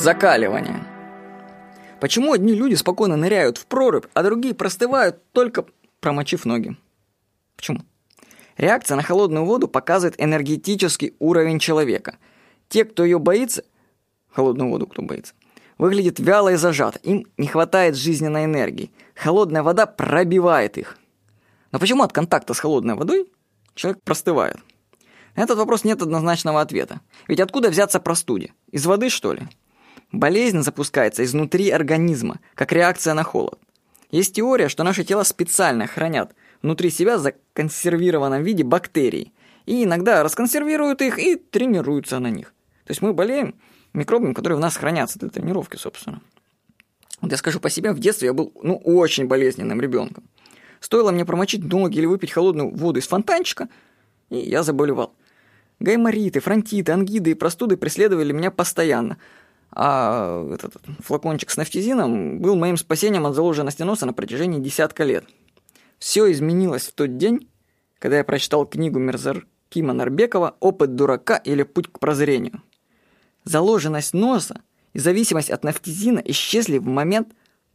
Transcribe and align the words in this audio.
Закаливание. 0.00 0.82
Почему 2.00 2.32
одни 2.32 2.54
люди 2.54 2.74
спокойно 2.74 3.16
ныряют 3.16 3.58
в 3.58 3.66
прорубь, 3.66 4.06
а 4.14 4.22
другие 4.22 4.54
простывают, 4.54 5.30
только 5.32 5.66
промочив 6.00 6.46
ноги? 6.46 6.74
Почему? 7.54 7.80
Реакция 8.56 8.96
на 8.96 9.02
холодную 9.02 9.44
воду 9.44 9.68
показывает 9.68 10.14
энергетический 10.18 11.14
уровень 11.18 11.58
человека. 11.58 12.16
Те, 12.70 12.86
кто 12.86 13.04
ее 13.04 13.18
боится, 13.18 13.62
холодную 14.30 14.70
воду 14.70 14.86
кто 14.86 15.02
боится, 15.02 15.34
выглядит 15.76 16.18
вяло 16.18 16.48
и 16.48 16.56
зажато, 16.56 16.98
им 17.00 17.26
не 17.36 17.48
хватает 17.48 17.94
жизненной 17.94 18.46
энергии. 18.46 18.90
Холодная 19.14 19.62
вода 19.62 19.84
пробивает 19.84 20.78
их. 20.78 20.96
Но 21.72 21.78
почему 21.78 22.04
от 22.04 22.12
контакта 22.14 22.54
с 22.54 22.58
холодной 22.58 22.94
водой 22.94 23.30
человек 23.74 24.02
простывает? 24.02 24.56
На 25.36 25.42
этот 25.42 25.58
вопрос 25.58 25.84
нет 25.84 26.00
однозначного 26.00 26.62
ответа. 26.62 27.02
Ведь 27.28 27.40
откуда 27.40 27.68
взяться 27.68 28.00
простуде? 28.00 28.54
Из 28.70 28.86
воды, 28.86 29.10
что 29.10 29.34
ли? 29.34 29.42
Болезнь 30.12 30.62
запускается 30.62 31.24
изнутри 31.24 31.70
организма, 31.70 32.40
как 32.54 32.72
реакция 32.72 33.14
на 33.14 33.22
холод. 33.22 33.58
Есть 34.10 34.34
теория, 34.34 34.68
что 34.68 34.82
наши 34.82 35.04
тела 35.04 35.22
специально 35.22 35.86
хранят 35.86 36.34
внутри 36.62 36.90
себя 36.90 37.16
в 37.16 37.20
законсервированном 37.20 38.42
виде 38.42 38.64
бактерий. 38.64 39.32
И 39.66 39.84
иногда 39.84 40.22
расконсервируют 40.22 41.00
их 41.00 41.18
и 41.18 41.36
тренируются 41.36 42.18
на 42.18 42.28
них. 42.28 42.52
То 42.84 42.90
есть 42.90 43.02
мы 43.02 43.12
болеем 43.12 43.54
микробами, 43.92 44.32
которые 44.32 44.56
в 44.56 44.60
нас 44.60 44.76
хранятся 44.76 45.18
для 45.18 45.28
тренировки, 45.28 45.76
собственно. 45.76 46.20
Вот 47.20 47.30
я 47.30 47.36
скажу 47.36 47.60
по 47.60 47.70
себе, 47.70 47.92
в 47.92 48.00
детстве 48.00 48.26
я 48.26 48.32
был, 48.32 48.52
ну, 48.62 48.76
очень 48.76 49.26
болезненным 49.26 49.80
ребенком. 49.80 50.24
Стоило 50.80 51.12
мне 51.12 51.24
промочить 51.24 51.62
ноги 51.62 51.98
или 51.98 52.06
выпить 52.06 52.32
холодную 52.32 52.70
воду 52.70 52.98
из 52.98 53.06
фонтанчика, 53.06 53.68
и 54.30 54.38
я 54.38 54.62
заболевал. 54.62 55.14
Гаймориты, 55.78 56.40
фронтиты, 56.40 56.92
ангиды 56.92 57.30
и 57.30 57.34
простуды 57.34 57.76
преследовали 57.76 58.32
меня 58.32 58.50
постоянно. 58.50 59.18
А 59.72 60.48
этот 60.52 60.74
флакончик 60.98 61.50
с 61.50 61.56
нафтизином 61.56 62.40
был 62.40 62.56
моим 62.56 62.76
спасением 62.76 63.26
от 63.26 63.34
заложенности 63.34 63.82
носа 63.82 64.06
на 64.06 64.12
протяжении 64.12 64.60
десятка 64.60 65.04
лет. 65.04 65.24
Все 65.98 66.30
изменилось 66.32 66.88
в 66.88 66.92
тот 66.92 67.16
день, 67.18 67.48
когда 67.98 68.18
я 68.18 68.24
прочитал 68.24 68.66
книгу 68.66 68.98
Мерзаркима 68.98 69.92
Нарбекова 69.92 70.56
«Опыт 70.60 70.96
дурака 70.96 71.36
или 71.36 71.62
путь 71.62 71.88
к 71.92 71.98
прозрению». 71.98 72.62
Заложенность 73.44 74.12
носа 74.12 74.62
и 74.92 74.98
зависимость 74.98 75.50
от 75.50 75.62
нафтизина 75.62 76.20
исчезли 76.24 76.78
в 76.78 76.86
момент 76.86 77.28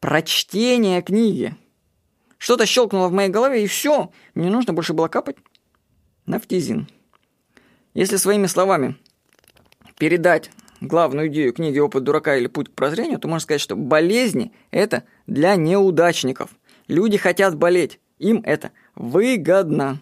прочтения 0.00 1.00
книги. 1.00 1.56
Что-то 2.36 2.66
щелкнуло 2.66 3.08
в 3.08 3.12
моей 3.12 3.30
голове, 3.30 3.64
и 3.64 3.66
все, 3.66 4.10
мне 4.34 4.50
нужно 4.50 4.72
больше 4.72 4.92
было 4.92 5.08
капать 5.08 5.36
нафтизин. 6.26 6.88
Если 7.94 8.16
своими 8.16 8.46
словами 8.46 8.96
передать 9.98 10.50
главную 10.80 11.28
идею 11.28 11.52
книги 11.52 11.78
«Опыт 11.78 12.04
дурака» 12.04 12.36
или 12.36 12.46
«Путь 12.46 12.68
к 12.68 12.72
прозрению», 12.72 13.18
то 13.18 13.28
можно 13.28 13.42
сказать, 13.42 13.60
что 13.60 13.76
болезни– 13.76 14.52
это 14.70 15.04
для 15.26 15.56
неудачников. 15.56 16.50
Люди 16.86 17.16
хотят 17.16 17.56
болеть, 17.56 18.00
им 18.18 18.42
это 18.44 18.70
выгодно. 18.94 20.00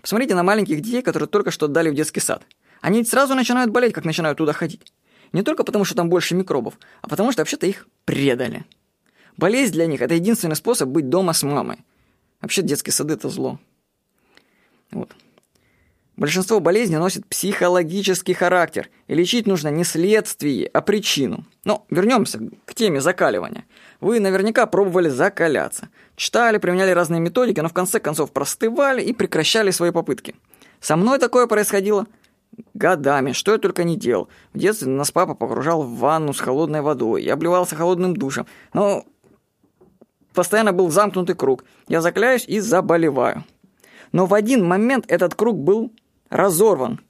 Посмотрите 0.00 0.34
на 0.34 0.42
маленьких 0.42 0.80
детей, 0.80 1.02
которые 1.02 1.28
только 1.28 1.50
что 1.50 1.66
отдали 1.66 1.90
в 1.90 1.94
детский 1.94 2.20
сад. 2.20 2.42
Они 2.80 2.98
ведь 2.98 3.08
сразу 3.08 3.34
начинают 3.34 3.70
болеть, 3.70 3.92
как 3.92 4.04
начинают 4.04 4.38
туда 4.38 4.52
ходить. 4.52 4.92
Не 5.32 5.42
только 5.42 5.64
потому, 5.64 5.84
что 5.84 5.94
там 5.94 6.10
больше 6.10 6.34
микробов, 6.34 6.78
а 7.00 7.08
потому 7.08 7.32
что 7.32 7.40
вообще-то 7.40 7.66
их 7.66 7.88
предали. 8.04 8.64
Болезнь 9.36 9.72
для 9.72 9.86
них– 9.86 10.00
это 10.02 10.14
единственный 10.14 10.56
способ 10.56 10.88
быть 10.88 11.08
дома 11.08 11.32
с 11.32 11.42
мамой. 11.42 11.78
Вообще 12.40 12.62
детские 12.62 12.92
сады– 12.92 13.14
это 13.14 13.28
зло. 13.28 13.58
Вот. 14.90 15.10
Большинство 16.24 16.58
болезней 16.58 16.96
носит 16.96 17.26
психологический 17.26 18.32
характер, 18.32 18.88
и 19.08 19.14
лечить 19.14 19.46
нужно 19.46 19.68
не 19.68 19.84
следствие, 19.84 20.70
а 20.72 20.80
причину. 20.80 21.44
Но 21.66 21.84
вернемся 21.90 22.40
к 22.64 22.72
теме 22.72 23.02
закаливания. 23.02 23.66
Вы 24.00 24.20
наверняка 24.20 24.64
пробовали 24.64 25.10
закаляться. 25.10 25.90
Читали, 26.16 26.56
применяли 26.56 26.92
разные 26.92 27.20
методики, 27.20 27.60
но 27.60 27.68
в 27.68 27.74
конце 27.74 28.00
концов 28.00 28.32
простывали 28.32 29.02
и 29.02 29.12
прекращали 29.12 29.70
свои 29.70 29.90
попытки. 29.90 30.34
Со 30.80 30.96
мной 30.96 31.18
такое 31.18 31.46
происходило 31.46 32.06
годами, 32.72 33.32
что 33.32 33.52
я 33.52 33.58
только 33.58 33.84
не 33.84 33.98
делал. 33.98 34.30
В 34.54 34.58
детстве 34.58 34.88
нас 34.88 35.10
папа 35.10 35.34
погружал 35.34 35.82
в 35.82 35.98
ванну 35.98 36.32
с 36.32 36.40
холодной 36.40 36.80
водой, 36.80 37.22
я 37.22 37.34
обливался 37.34 37.76
холодным 37.76 38.16
душем. 38.16 38.46
Но 38.72 39.04
постоянно 40.32 40.72
был 40.72 40.90
замкнутый 40.90 41.36
круг. 41.36 41.66
Я 41.86 42.00
закаляюсь 42.00 42.46
и 42.48 42.60
заболеваю. 42.60 43.44
Но 44.12 44.24
в 44.24 44.32
один 44.32 44.64
момент 44.64 45.04
этот 45.08 45.34
круг 45.34 45.58
был 45.58 45.92
разорван. 46.30 47.00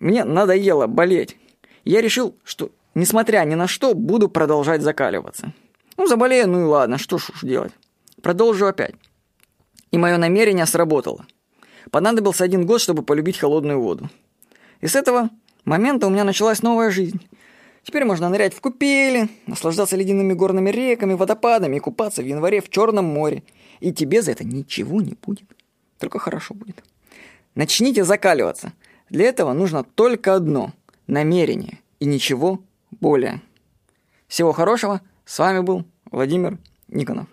Мне 0.00 0.24
надоело 0.24 0.86
болеть. 0.86 1.36
Я 1.84 2.00
решил, 2.00 2.36
что, 2.44 2.70
несмотря 2.94 3.44
ни 3.44 3.54
на 3.54 3.66
что, 3.66 3.94
буду 3.94 4.28
продолжать 4.28 4.82
закаливаться. 4.82 5.52
Ну, 5.96 6.06
заболею, 6.06 6.48
ну 6.48 6.60
и 6.60 6.64
ладно, 6.64 6.98
что 6.98 7.18
ж 7.18 7.30
уж 7.30 7.40
делать. 7.42 7.72
Продолжу 8.22 8.66
опять. 8.66 8.94
И 9.90 9.98
мое 9.98 10.16
намерение 10.18 10.66
сработало. 10.66 11.26
Понадобился 11.90 12.44
один 12.44 12.66
год, 12.66 12.80
чтобы 12.80 13.02
полюбить 13.02 13.38
холодную 13.38 13.80
воду. 13.80 14.08
И 14.80 14.86
с 14.86 14.94
этого 14.94 15.30
момента 15.64 16.06
у 16.06 16.10
меня 16.10 16.24
началась 16.24 16.62
новая 16.62 16.90
жизнь. 16.90 17.20
Теперь 17.82 18.04
можно 18.04 18.28
нырять 18.28 18.54
в 18.54 18.60
купели, 18.60 19.28
наслаждаться 19.46 19.96
ледяными 19.96 20.34
горными 20.34 20.70
реками, 20.70 21.14
водопадами 21.14 21.76
и 21.76 21.80
купаться 21.80 22.22
в 22.22 22.26
январе 22.26 22.60
в 22.60 22.68
Черном 22.68 23.06
море. 23.06 23.42
И 23.80 23.92
тебе 23.92 24.20
за 24.20 24.32
это 24.32 24.44
ничего 24.44 25.00
не 25.00 25.16
будет. 25.20 25.48
Только 25.98 26.18
хорошо 26.18 26.54
будет. 26.54 26.84
Начните 27.58 28.04
закаливаться. 28.04 28.72
Для 29.10 29.24
этого 29.26 29.52
нужно 29.52 29.82
только 29.82 30.36
одно– 30.36 30.72
намерение 31.08 31.80
и 31.98 32.04
ничего 32.04 32.62
более. 32.92 33.42
Всего 34.28 34.52
хорошего. 34.52 35.00
С 35.24 35.40
вами 35.40 35.58
был 35.58 35.84
Владимир 36.12 36.56
Никонов. 36.86 37.26